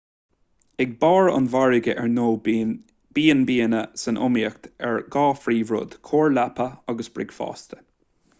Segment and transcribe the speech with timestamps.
[0.83, 2.39] ag barr an mhargaidh ar ndóigh
[3.17, 7.85] bíonn b&banna san iomaíocht ar dhá phríomhrud: cóir leapa agus bricfeasta